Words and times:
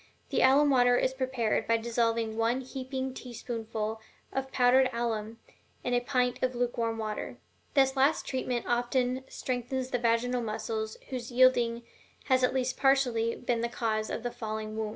The 0.31 0.41
alum 0.41 0.71
water 0.71 0.97
is 0.97 1.13
prepared 1.13 1.67
by 1.67 1.77
dissolving 1.77 2.35
one 2.35 2.61
heaping 2.61 3.13
teaspoonful 3.13 4.01
of 4.33 4.51
powdered 4.51 4.89
alum 4.91 5.37
in 5.83 5.93
a 5.93 5.99
pint 5.99 6.41
of 6.41 6.55
lukewarm 6.55 6.97
water. 6.97 7.37
This 7.75 7.95
last 7.95 8.25
treatment 8.25 8.65
often 8.67 9.23
strengthens 9.29 9.91
the 9.91 9.99
vaginal 9.99 10.41
muscles 10.41 10.97
whose 11.09 11.31
yielding 11.31 11.83
has 12.29 12.43
at 12.43 12.51
least 12.51 12.77
partially 12.77 13.35
been 13.35 13.61
the 13.61 13.69
cause 13.69 14.09
of 14.09 14.23
the 14.23 14.31
falling 14.31 14.75
womb. 14.75 14.89